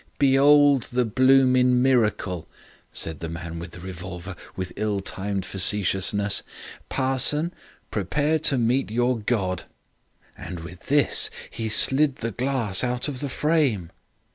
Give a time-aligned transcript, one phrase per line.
[0.17, 2.47] "'Be'old the bloomin' miracle,'
[2.91, 6.41] said the man with the revolver, with ill timed facetiousness.
[6.89, 7.53] 'Parson,
[7.91, 9.65] prepare to meet your God.'
[10.35, 13.91] And with this he slid the glass out of the frame.